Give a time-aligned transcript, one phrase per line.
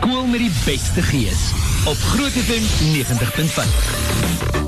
[0.00, 1.50] Skool met die beste gees
[1.84, 2.62] op Groot FM
[2.92, 4.65] 90.5.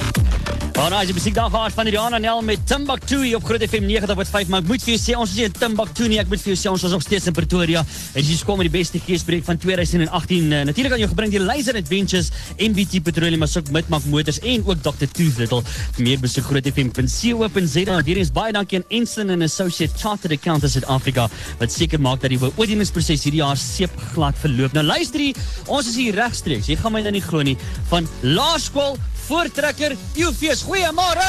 [0.78, 4.46] Alright, die muziek daar gehad van Rihanna Nel met Timbuktu op Groot FM 90.5.
[4.46, 6.20] Maar ek moet vir jou sê, ons is in Timbuktu nie.
[6.22, 7.82] Ek moet vir jou sê, ons is nog steeds in Pretoria.
[8.14, 10.46] En dis kom met die beste geespreek van 2018.
[10.54, 12.30] Uh, Natuurlik aan jou gebring die Laser Adventures,
[12.62, 15.10] MBT Petroleum, maar ook Midmark Motors en ook Dr.
[15.10, 15.60] Tooth Little.
[15.98, 17.98] Meer besoek grootfm.co.za.
[18.12, 21.26] Hier is baie dankie aan Ensign and Associate Chartered Accountants South Africa
[21.58, 24.78] wat seker maak dat die beoordelingsproses hierdie jaar seep glad verloop.
[24.78, 26.70] Nou luister hier, ons is hier regstreeks.
[26.70, 27.58] Jy gaan my nou nie glo nie
[27.90, 28.94] van Laerskool
[29.28, 30.64] voortrekker UVS.
[30.64, 31.28] Goeiemôre.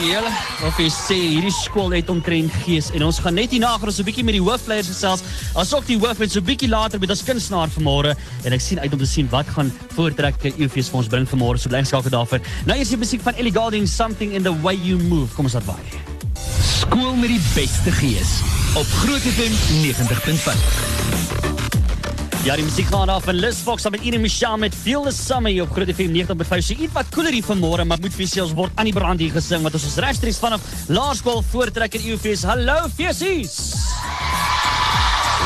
[0.00, 0.30] Julle,
[0.64, 4.00] of jy sê hierdie skool het omtrent gees en ons gaan net hierna gaan ons
[4.00, 5.22] 'n bietjie met die hoofleiers gesels.
[5.54, 8.80] Asook die hoof het so 'n bietjie later met ons kunstenaar vanmôre en ek sien
[8.80, 11.58] uit om te sien wat gaan voortrekker UVS vir ons bring vanmôre.
[11.58, 12.40] So bly skakel daarvoor.
[12.64, 15.34] Nou eers die musiek van Ellie Goulding something in the way you move.
[15.34, 15.84] Kom ons laat vaai.
[16.80, 18.40] Skool met die beste gees
[18.74, 19.52] op Groot FM
[19.84, 21.49] 90.5.
[22.40, 25.50] Ja, die muziek gaan af van Liz Fox met Ine Michelle met Feel the Summer
[25.52, 26.62] hier op Groot FM 90.5.
[26.64, 29.34] So iets wat cooler hier vanmôre, maar moet vir sales word aan die brand hier
[29.34, 32.46] gesing wat ons is regstreeks vanaf Laerskool voortrekker UFS.
[32.48, 33.58] Hallo Fesies.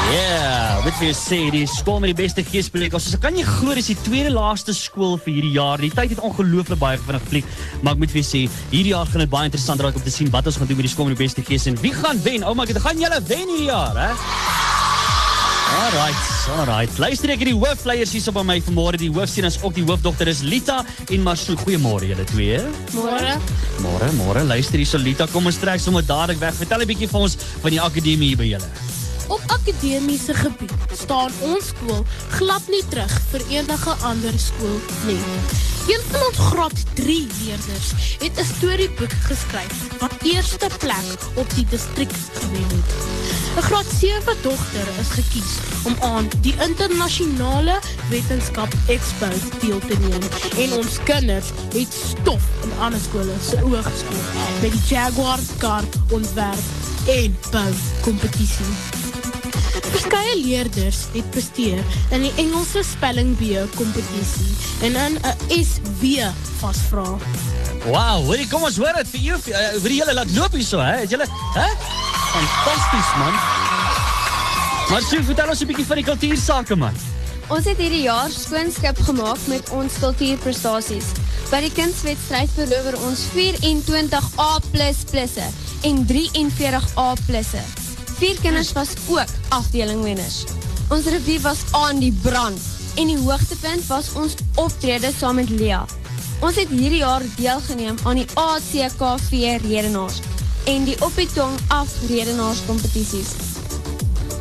[0.05, 0.21] Ja,
[0.85, 2.95] yeah, vir sê die skool met die beste geesplek.
[2.95, 5.83] Ons kan nie glo dis die tweede laaste skool vir hierdie jaar.
[5.83, 7.51] Die tyd het ongelooflik baie vinnig gevlieg,
[7.83, 10.31] maar ek moet vir sê, hierdie jaar gaan dit baie interessant raak om te sien
[10.31, 12.47] wat ons gaan doen met die skool met die beste gees en wie gaan wen.
[12.47, 14.11] Ouma, oh gaan julle wen hierdie jaar, hè?
[15.75, 16.91] Alright, alright.
[16.99, 18.99] Luister ek die hoofleiers hier op by my vanmôre.
[19.01, 21.57] Die hoofsien is ook die hoofdogter is Lita en Marso.
[21.63, 22.59] Goeiemôre julle twee.
[22.95, 23.37] Môre.
[23.85, 24.43] Môre, môre.
[24.49, 26.57] Luister hier so Lita, kom ons trek sommer dadelik weg.
[26.59, 28.69] Vertel 'n bietjie vir ons van die akademie hier by julle.
[29.29, 32.05] Op akademiese gebied staan ons skool
[32.37, 35.23] glad nie terug vir enige ander skool nie.
[35.89, 37.89] Een van ons graad 3 leerders
[38.21, 43.14] het 'n storieboek geskryf wat eerste plek op die distrik gewen het.
[43.63, 45.53] Graad 7 dogter is gekies
[45.85, 47.79] om aan die internasionale
[48.11, 49.29] wetenskap expo
[49.63, 50.27] deel te neem
[50.65, 54.27] en ons kinders het stof in ander skole se oë geskoor
[54.63, 57.71] met die Jaguar kar ontwerp en bou
[58.03, 58.75] kompetisie.
[59.93, 64.55] Verskeie leerders het presteer in die Engelse spelling-bee kompetisie
[64.89, 66.27] en in 'n SW
[66.59, 67.07] vasvra.
[67.85, 69.39] Wow, hoorie, kom ons hoor dit vir jou.
[69.53, 71.05] Uh, vir julle laat loop hier so, hè?
[71.05, 71.69] Het julle, hè?
[72.35, 73.35] Fantasties, man.
[74.91, 76.97] Maar sê, vertel ons 'n bietjie van die kultuursake, man.
[77.47, 81.13] Ons het hierdie jaar skoonskip gemaak met ons kultuurprestasies.
[81.53, 85.47] By die kunswedstryd verower ons 24 A++e
[85.83, 87.63] en 43 A+'e.
[88.19, 90.45] Vier kinders was ook afdelingwenners.
[90.91, 92.61] Ons revue was aan die brand
[92.97, 95.85] en die hoogtepunt was ons optrede saam met Lea.
[96.41, 99.31] Ons het hierdie jaar deelgeneem aan die ACKV
[99.63, 100.19] redenaars
[100.65, 103.35] en die op die tong af redenaars kompetisies.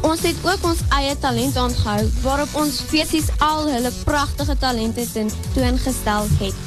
[0.04, 5.32] Ons het ook ons eie talent aangehou waarop ons feesies al hulle pragtige talente ten
[5.56, 6.58] toongestel het.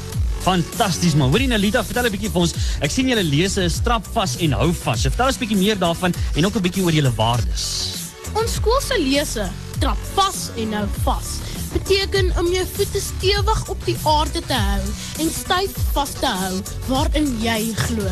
[0.41, 1.29] Fantasties man.
[1.33, 2.53] Hoorie Nalita, vertel 'n bietjie vir ons.
[2.81, 5.01] Ek sien julle lese is strap vas en hou vas.
[5.01, 7.93] So, vertel ons 'n bietjie meer daarvan en ook 'n bietjie oor julle waardes.
[8.33, 11.27] Ons skool se lese, trap vas en hou vas,
[11.73, 14.83] beteken om jou voete stewig op die aarde te hou
[15.19, 18.09] en styf vas te hou waarin jy glo.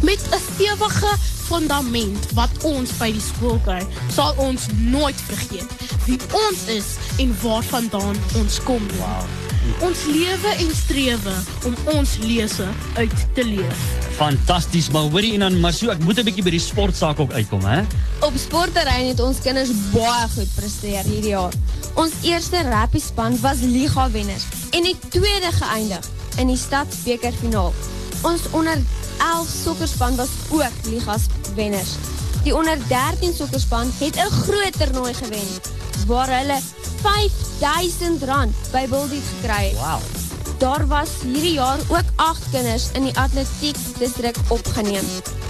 [0.00, 1.16] Met 'n stewige
[1.50, 5.70] fundament wat ons by die skool kry, sal ons nooit vergeet
[6.06, 8.82] wie ons is en waarvandaan ons kom.
[8.98, 9.24] Wow.
[9.84, 11.34] Ons lewe en strewe
[11.68, 12.66] om ons lese
[12.96, 13.82] uit te leef.
[14.16, 17.32] Fantasties, maar hoorie en dan maar so, ek moet 'n bietjie by die sportsaak ook
[17.32, 17.80] uitkom, hè?
[18.20, 21.52] Op sportterrein het ons kinders baie goed presteer hierdie jaar.
[21.94, 26.08] Ons eerste rugby span was liga wenners en het tweede geëindig
[26.38, 27.72] in die stadsbekerfinaal.
[28.22, 28.78] Ons onder
[29.20, 31.22] 11 sokkerspan was ook ligas
[31.54, 31.94] wenners.
[32.42, 35.48] Die onder 13 sokkerspan het 'n groot toernooi gewen
[36.06, 36.58] waar hulle
[37.00, 39.76] R5000 by Buldies gekry het.
[39.76, 40.00] Wow.
[40.58, 45.04] Daar was hierdie jaar ook 8 kinders in die atletiek distrik opgeneem.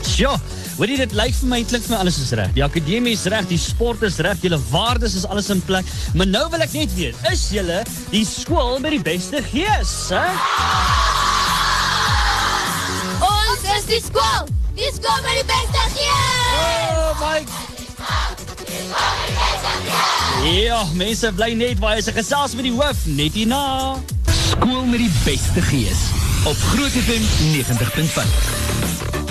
[0.06, 0.38] Sjoe,
[0.78, 2.54] weet jy dit lyk vir my klink vir my alles is reg.
[2.54, 5.84] Die akademie is reg, die sport is reg, julle waardes is alles in plek.
[6.15, 7.83] Maar nou wil ek net weet, is julle
[8.15, 10.27] die skool met die beste gees, hè?
[13.91, 16.13] Die beste gees.
[16.54, 17.45] Oh my
[20.45, 23.97] Ja, mense bly net waar jy se gesels met die hoof net hierna.
[24.31, 26.07] Skool met die beste gees
[26.47, 27.27] op Groot FM
[27.57, 29.29] 90.5.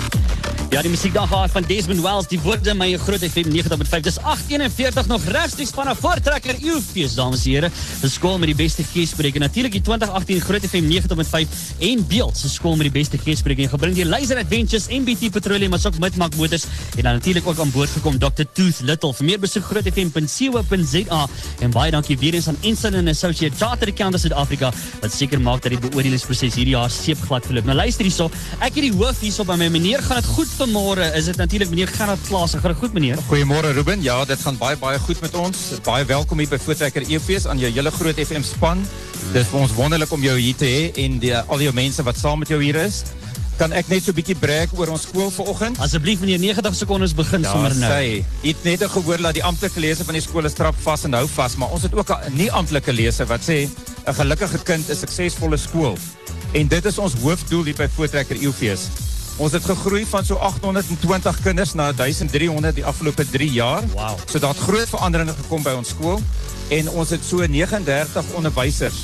[0.70, 4.04] Ja, die musiek daar van Desmond Wells, die woorde my groot FM 90.5.
[4.06, 6.54] Dis 8:41 nog regstreeks vanaf Voortrekker.
[6.62, 7.70] Eufees, dames en here.
[8.00, 12.38] Die skool met die beste geespreek en natuurlik die 2018 Groot FM 90.5 en Beeld.
[12.38, 15.34] Se skool met die beste geespreek en gebring die Laser Adventures MBT
[15.72, 16.64] as ook Midmark Motors.
[16.96, 19.14] En dan natuurlik ook aan boord gekom Dr Tooth Little.
[19.14, 21.26] Vir meer besoek grootfm.co.za
[21.60, 25.62] en baie dankie weer eens aan Ensign and Associate Chartered Accountants Suid-Afrika wat seker maak
[25.62, 27.64] dat die beoordelingsproses hierdie jaar seepglad verloop.
[27.64, 28.30] Nou luister hierso,
[28.60, 29.68] ek het die hoof hierso by my.
[29.68, 32.52] Meneer gaan dit goed vanmôre is dit natuurlik meneer Gerard Klaas.
[32.60, 33.16] Gaan goed meneer?
[33.30, 34.02] Goeiemôre Ruben.
[34.04, 35.58] Ja, dit gaan baie baie goed met ons.
[35.86, 38.82] Baie welkom hier by Voortrekker EFees aan jou hele groot FM span.
[39.32, 42.04] Dit is vir ons wonderlik om jou hier te hê en die al jou mense
[42.04, 43.02] wat saam met jou hier is.
[43.60, 45.80] Kan ek net so 'n bietjie breek oor ons skool vanoggend?
[45.80, 47.92] Asseblief meneer, 90 sekondes begin ja, sommer nou.
[47.92, 51.12] Sy het net gehoor dat die amptelike lese van die skool is trap vas en
[51.12, 53.68] hou vas, maar ons het ook 'n nie amptelike lese wat sê
[54.06, 55.96] 'n gelukkige kind is 'n suksesvolle skool.
[56.52, 59.09] En dit is ons hoofdoel hier by Voortrekker EFees.
[59.40, 63.86] Ons het gegroei van so 820 kinders na 1300 die afgelope 3 jaar.
[63.94, 64.18] Wow.
[64.28, 66.20] So daar het groot veranderinge gekom by ons skool
[66.68, 68.98] en ons het so 39 onderwysers.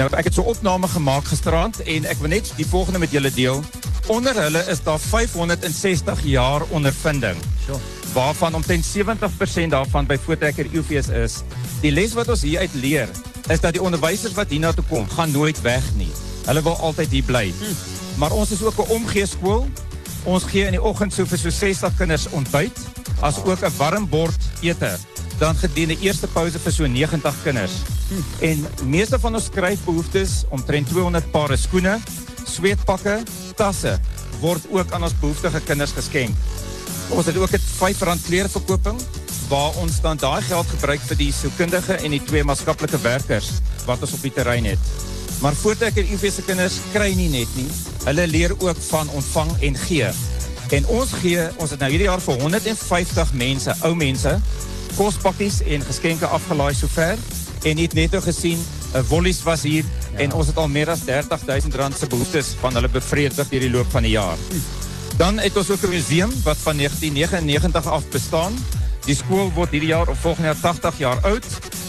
[0.00, 3.28] Nou ek het so opname gemaak gisterand en ek wil net die volgende met julle
[3.34, 3.60] deel.
[4.08, 7.36] Onder hulle is daar 560 jaar ondervinding.
[7.66, 7.80] Sure.
[8.16, 11.42] Waarvan omtrent 70% daarvan by Voortrekker UVS is.
[11.84, 13.12] Die les wat ons hier uit leer
[13.52, 16.12] is dat die onderwysers wat hiernatoe kom, gaan nooit weg nie.
[16.48, 17.50] Hulle wil altyd hier bly.
[17.60, 17.93] Hm.
[18.18, 19.68] Maar ons is ook 'n omgee skool.
[20.22, 22.78] Ons gee in die oggend so vir so 60 kinders ontbyt,
[23.20, 24.98] as ook 'n warm bord ete.
[25.38, 27.72] Dan gedurende die eerste pouse vir so 90 kinders.
[28.38, 31.98] En meeste van ons skryfbehoeftes, omtrent 200 pare skoene,
[32.44, 33.22] sweetpakke,
[33.54, 34.00] tasse
[34.40, 36.36] word ook aan ons behoeftige kinders geskenk.
[37.08, 39.00] Ons het ook 'n R5 klereverkoping
[39.48, 43.50] waar ons dan daai geld gebruik vir die sielkundige en die twee maatskaplike werkers
[43.86, 44.78] wat ons op die terrein het.
[45.40, 47.68] Maar voordat ek UV se kinders kry nie net nie,
[48.04, 50.08] hulle leer ook van ontvang en gee.
[50.70, 54.32] En ons gee, ons het nou hierdie jaar vir 150 mense, ou mense,
[54.96, 57.18] kospakkies en geskenke afgelaai sover
[57.64, 58.60] en het net nou gesien
[59.08, 60.18] wollies was hier ja.
[60.22, 63.72] en ons het al meer as 30000 rand se behoeftes van hulle bevredig deur die
[63.72, 64.38] loop van die jaar.
[65.18, 68.54] Dan het ons ook 'n museum wat van 1999 af bestaan.
[69.04, 71.44] Die skool word hierdie jaar of volgende jaar 80 jaar oud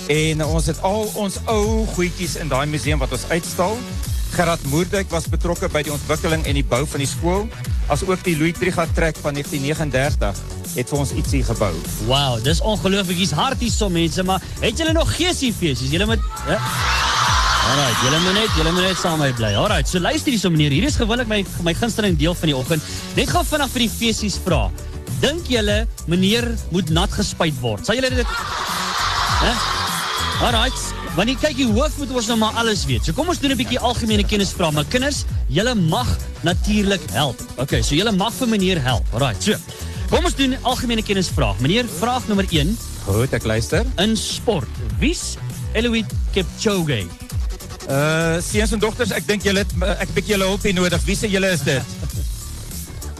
[0.05, 3.77] En ons het al ons ou goedjies in daai museum wat ons uitstal.
[4.35, 7.45] Gerard Moerdijk was betrokke by die ontwikkeling en die bou van die skool,
[7.87, 10.41] as ook die Louis Trigard trek van 1939
[10.75, 11.71] het vir ons ietsie gebou.
[12.09, 13.21] Wow, dis ongelooflik.
[13.21, 15.93] Hier's harties so mense, maar het julle nog geesiefeesies?
[15.93, 16.57] Julle moet ja.
[17.65, 19.53] Alraai, julle moet net, julle moet net saam met my bly.
[19.61, 22.91] Alraai, so luister hierso meneer, hier is gewoonlik my my gunsteling deel van die oggend.
[23.15, 24.65] Net gou vinnig vir die feesies vra.
[25.23, 27.87] Dink julle meneer moet nat gespuit word?
[27.87, 28.37] Sal julle dit
[29.39, 29.55] Hè?
[30.43, 30.94] Alright.
[31.15, 33.05] Wanneer kyk jy hoof moet ons nou maar alles weet.
[33.07, 36.07] So kom ons doen 'n bietjie algemene kennis vra, maar kinders, julle mag
[36.43, 37.39] natuurlik help.
[37.57, 39.05] Okay, so julle mag vir meneer help.
[39.13, 39.41] Alright.
[39.41, 39.55] So.
[40.09, 41.53] Kom ons doen algemene kennis vra.
[41.59, 42.77] Meneer, vraag nommer 1.
[43.05, 43.85] Goed, ek luister.
[43.97, 44.67] In sport,
[44.99, 45.37] wie's
[45.73, 47.05] Eliud Kipchoge?
[47.85, 49.71] Uh, seuns en dogters, ek dink julle het
[50.01, 51.01] ek 'n bietjie julle hulp nodig.
[51.05, 51.94] Wie se julle is dit?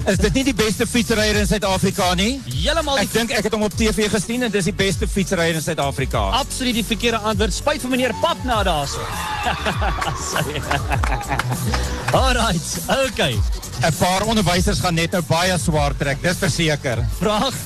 [0.06, 2.36] Is dit nie die beste fietsryer in Suid-Afrika nie?
[2.46, 3.00] Heeltemal.
[3.02, 6.22] Ek dink ek het hom op TV gesien en dis die beste fietsryer in Suid-Afrika.
[6.38, 7.56] Absoluut die verkeerde antwoord.
[7.56, 9.02] Spyt vir meneer Papna daarso.
[12.22, 13.34] Alright, okay.
[13.82, 17.02] 'n Paar onderwysers gaan net nou baie swaar trek, dis verseker.
[17.18, 17.58] Vraag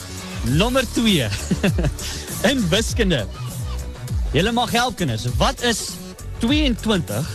[0.55, 1.27] nommer 2.
[2.51, 3.25] in wiskunde.
[4.31, 5.27] Julle mag help kinders.
[5.37, 5.89] Wat is
[6.39, 7.27] 22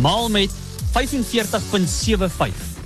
[0.00, 0.50] maal met
[0.94, 2.79] 45.75?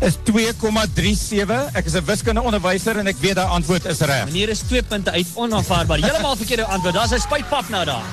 [0.00, 1.76] Is 2,37.
[1.76, 4.24] Ek is 'n wiskunde onderwyser en ek weet daai antwoord is reg.
[4.24, 5.98] Meneer is 2 punte uit onaanvaarbaar.
[5.98, 6.94] Heeltemal verkeerde antwoord.
[6.94, 8.04] Daar's 'n spuitpap nou daar.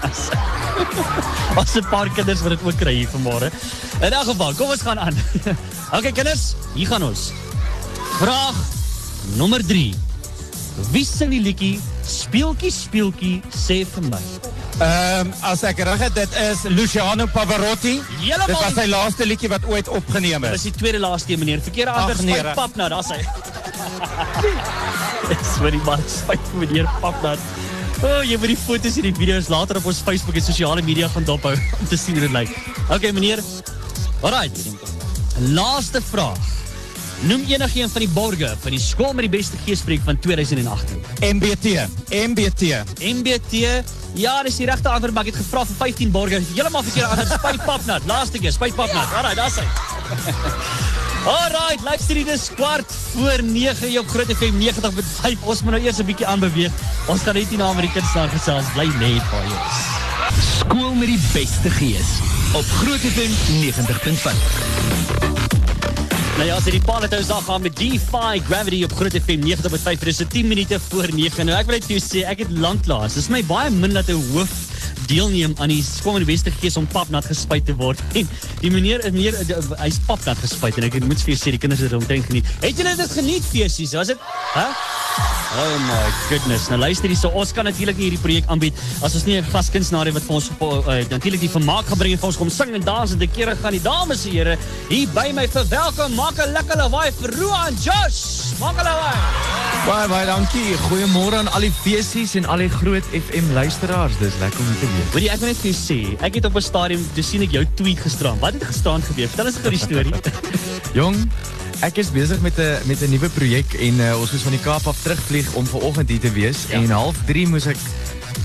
[1.60, 3.50] Ons 'n paar kinders wat dit ook kry hier vanmôre.
[4.00, 5.14] In elk geval, kom ons gaan aan.
[5.96, 7.30] okay kinders, hier gaan ons.
[8.18, 8.54] Vraag
[9.36, 9.94] nommer 3.
[10.90, 11.80] Wie sing die liedjie
[12.10, 14.18] Speeltjie speeltjie sê vir my?
[14.80, 17.98] Ehm um, as ek reg het, dit is Luciano Pavarotti.
[18.22, 20.54] Helemaal dit was sy laaste liedjie wat ooit opgeneem is.
[20.56, 21.60] Dis die tweede laaste een, meneer.
[21.60, 22.22] Verkeerde antwoord.
[22.24, 23.18] Nee, pap nou, daar's hy.
[25.28, 27.34] Dis vir die man spyt meneer pap nou.
[28.00, 30.86] O, oh, jy moet die foto's en die video's later op ons Facebook en sosiale
[30.86, 32.56] media gaan dophou om te sien hoe dit lyk.
[32.88, 33.44] Okay, meneer.
[34.24, 34.72] Alrite.
[35.52, 36.59] Laaste vraag.
[37.20, 41.02] Noem enigiemand van die borge van die skool met die beste geespreek van 2018.
[41.20, 41.74] MBT.
[42.08, 42.62] MBT.
[42.96, 43.60] MBT.
[44.16, 46.40] Ja, dis die regte antwoord, maar ek het gevra vir 15 borge.
[46.54, 47.34] Heeltemal verkeerd antwoord.
[47.36, 48.08] Spyt papnat.
[48.08, 49.12] Laaste keer, spyt papnat.
[49.18, 49.66] Alraai, daar's hy.
[51.28, 55.44] Alraai, luister hier dis kwart voor 9 op Groot FM 90.5.
[55.44, 56.72] Ons moet nou eers 'n bietjie aanbeweeg.
[57.06, 58.72] Ons gaan net hier na Amerikaans staan gesels.
[58.72, 59.76] Bly net vir ons.
[60.56, 62.16] Skool met die beste gees
[62.56, 65.29] op Groot FM 90.5.
[66.40, 70.06] Nou ja, as jy die Palatous daar gaan met Defy Gravity op Groot FM 90.5
[70.08, 71.44] dis 10 minute voor 9.
[71.44, 73.18] Nou ek wil net vir jou sê, ek het lanklaas.
[73.18, 74.69] Dis my baie min dat 'n hoof
[75.10, 75.82] deelneem aan die
[76.20, 78.00] die Weste gees om papnat gespuit te word.
[78.14, 78.28] En
[78.60, 79.36] die meneer is meer
[79.80, 82.46] hy's papnat gespuit en ek moet vir jou sê die kinders het omtrent geniet.
[82.62, 83.94] Het julle dit geniet feesies?
[83.98, 84.66] Was dit hè?
[85.50, 86.68] Oh my goodness.
[86.70, 89.50] Nou luister hier, so ons kan natuurlik nie hierdie projek aanbied as ons nie 'n
[89.50, 92.50] vas kunstenaar het wat vir ons uh, natuurlik die vermaak gebring en vir ons kom
[92.50, 96.14] sing en dans en te kere gaan die dames en here hier by my verwelkom.
[96.14, 98.54] Maak 'n lekker lawaai vir Roan Josh.
[98.60, 99.49] Maak 'n lawaai.
[99.86, 100.74] Baie baie dankie.
[100.86, 104.18] Goeiemôre aan al die feesies en al die groot FM luisteraars.
[104.20, 105.08] Dis lekker om te weet.
[105.14, 107.42] Weet jy, ek wil net vir jou sê, ek het op 'n stadium toe sien
[107.42, 108.38] ek jou tweet gisteraan.
[108.44, 109.28] Wat het gisteraan gebeur?
[109.28, 110.14] Vertel ons gou die storie.
[111.00, 111.16] Jong,
[111.82, 114.60] ek is besig met 'n met 'n nuwe projek en uh, ons moes van die
[114.62, 116.78] Kaap af terugvlieg om vanoggend hier te wees Ja.
[116.78, 117.76] en half 3 moes ek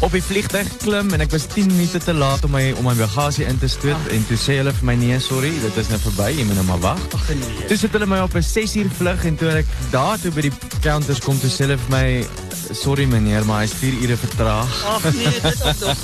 [0.03, 2.93] op die vliegtuig klim en ek was 10 minute te laat om my om my
[2.99, 4.13] bagasie in te stoot Ah.
[4.15, 6.65] en toe sê hulle vir my nee, sorry, dit is nou verby, jy moet nou
[6.65, 6.99] maar wag.
[7.15, 7.67] Ag nee.
[7.69, 10.41] Toe sit hulle my op 'n 6 uur vlug en toe ek daar toe by
[10.41, 12.27] die counters kom toe sê hulle vir my
[12.73, 14.83] sorry meneer, maar hy's 4 ure vertraag.
[14.85, 15.97] Ag nee, dit op nog.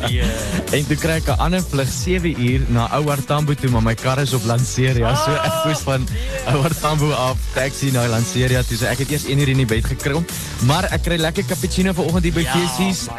[0.10, 0.22] Nee.
[0.72, 3.94] En toe kry ek 'n ander vlug 7 uur na Ouer Tambo toe, maar my
[3.94, 5.14] kar is op Lanseria.
[5.14, 6.06] So ek moes van
[6.46, 8.76] Ouer Tambo af taxi na Lanseria toe.
[8.76, 10.24] So ek het eers 1 uur in die bed gekrom.
[10.66, 12.52] Maar ek kry lekker cappuccino vanoggend hier by Ja.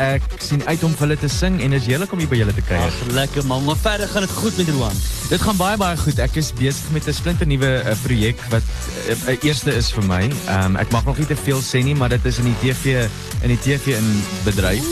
[0.02, 2.54] Ek sien uit om vir hulle te sing en is heerlik om hier by julle
[2.58, 2.88] te kuier.
[2.88, 5.02] Ag lekker man, maar verder gaan dit goed met Roan.
[5.30, 6.22] Dit gaan baie baie goed.
[6.24, 10.06] Ek is besig met 'n splinter nuwe uh, projek wat 'n uh, eerste is vir
[10.10, 10.24] my.
[10.26, 12.60] Ehm um, ek mag nog nie te veel sê nie, maar dit is in die
[12.64, 13.06] TV
[13.42, 14.10] in die TV in
[14.44, 14.86] bedryf.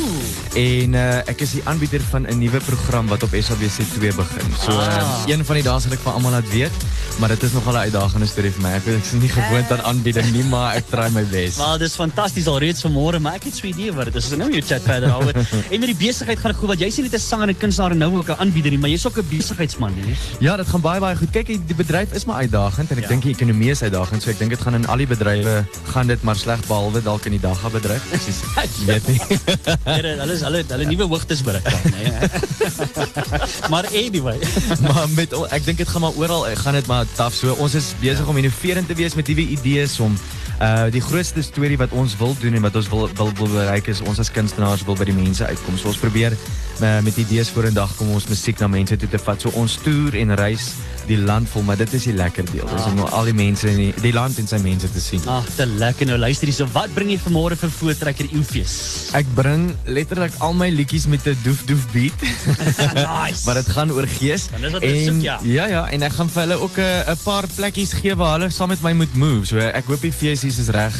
[0.57, 4.47] En uh, ek is die aanbieder van 'n nuwe program wat op SABC2 begin.
[4.65, 5.21] So Ah.
[5.27, 6.71] een van die dae sal ek vir almal laat weet,
[7.19, 8.71] maar dit is nogal 'n uitdagende storie vir my.
[8.73, 11.55] Ek weet ek is nie gewoond aan aanbieding nie, maar ek try my bes.
[11.57, 14.31] Maar dis fantasties al reeds vanmôre, maar ek het so 'n idee wat dit is.
[14.31, 15.33] Ons nou chat verder daaroor.
[15.71, 17.57] en met die besigheid gaan dit goed want jy sien net 'n sanger en 'n
[17.57, 19.93] kunstenaar en nou ook 'n aanbieder nie, maar jy's ook 'n besigheidsman.
[20.39, 21.29] Ja, dit gaan baie baie goed.
[21.31, 23.09] Kyk, die bedryf is maar uitdagend en ek Ja.
[23.09, 24.23] dink die ekonomie is uitdagend.
[24.23, 27.25] So ek dink dit gaan in al die bedrywe gaan dit maar sleg behalwe dalk
[27.25, 28.01] in die dagga bedryf.
[28.09, 28.39] Presies.
[28.87, 29.21] Weet nie.
[29.85, 32.11] Hulle is hulle hulle nuwe hoogtes bereik dan, nee.
[33.71, 34.39] maar anyway.
[34.85, 37.35] maar met ek dink dit gaan maar oral eh, gaan dit maar taaf.
[37.35, 40.15] So ons is besig om innoverend te wees met nuwe idees om
[40.59, 43.87] uh die grootste storie wat ons wil doen en wat ons wil wil, wil bereik
[43.87, 45.77] is ons as kunstenaars wil by die mense uitkom.
[45.79, 49.39] So ons probeer uh, met idees vorendag kom ons musiek na mense toe te vat.
[49.39, 50.73] So ons toer en reis
[51.09, 52.67] die land vol, maar dit is die lekker deel.
[52.69, 55.23] Dis om al die mense in die, die land en sy mense te sien.
[55.29, 56.09] Ag, te lekker.
[56.09, 58.75] Nou luister hierso, wat bring jy vanmôre vir voortrekker Eufees?
[59.17, 62.27] Ek bring letterlik al my liedjies met 'n doef doef beat.
[62.95, 63.45] nice.
[63.45, 64.49] maar dit gaan oor gees.
[64.53, 65.39] Dan is wat jy soek, ja.
[65.43, 68.49] ja ja, en ek gaan vir hulle ook 'n 'n paar plekkies gee waar hulle
[68.49, 69.45] saam met my moet move.
[69.45, 70.93] So ek hoop die feesies is reg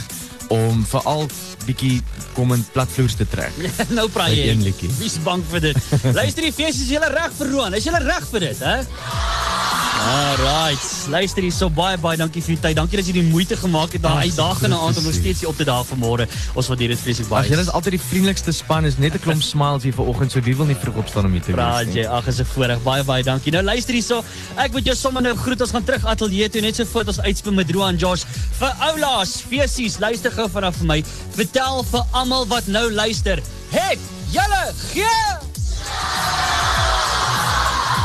[0.50, 1.28] om veral
[1.68, 2.00] bietjie
[2.34, 3.54] kom in platvloers te trek.
[3.98, 4.56] nou praat jy.
[4.98, 5.78] Wie's bang vir dit?
[6.16, 7.78] Luister die fees, is julle reg vir Roan?
[7.78, 8.78] Is julle reg vir dit, hè?
[10.00, 10.80] Alright.
[11.12, 12.76] Luister hier so baie baie dankie vir die tyd.
[12.78, 15.50] Dankie dat jy die moeite gemaak het daai Ag, uitdagende aand om nog steeds hier
[15.52, 16.28] op te daag vanmôre.
[16.56, 17.44] Ons waardeer dit vreeslik baie.
[17.44, 18.88] Ag, julle is altyd die vriendelikste span.
[18.88, 20.32] Is net 'n klomp smiles hier vanoggend.
[20.32, 22.06] So wie wil nie vroeg opstaan om hier te Praat wees jy.
[22.06, 22.08] nie?
[22.08, 22.80] Ag, is 'n voorreg.
[22.84, 23.52] Baie baie dankie.
[23.52, 24.24] Nou luister hierso.
[24.56, 25.62] Ek moet jou sommer nou groet.
[25.62, 28.24] Ons gaan terug ateljee toe net so voor ons uitspin met Roan Josh.
[28.60, 31.04] Vir oulaas, feesies, luister gou vanaf vir my.
[31.36, 33.42] Vertel vir almal wat nou luister.
[33.70, 34.00] Het
[34.32, 34.64] julle
[34.94, 35.18] gee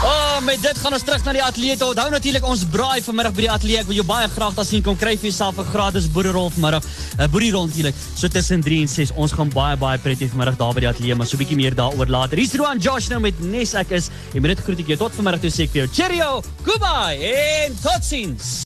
[0.05, 1.77] Oh, met dit gaan ons terug na die ateljee.
[1.81, 1.87] toe.
[1.95, 3.79] Onthou natuurlik ons braai vanmiddag by die ateljee.
[3.81, 6.85] Ek wil jou baie graag daar sien kom kry vir jouself 'n gratis boererol vanmiddag.
[7.19, 7.95] 'n Boerierol natuurlik.
[8.15, 9.13] So tussen 3 en 6.
[9.17, 11.75] Ons gaan baie baie prettig vanmiddag daar by die ateljee, maar so 'n bietjie meer
[11.75, 12.37] daaroor later.
[12.37, 14.11] Hier's Roan Josh nou met Nes ek is.
[14.35, 17.17] En met dit groet ek jou tot vanmiddag toe sê ek vir jou cheerio, goodbye
[17.65, 18.61] en totsiens.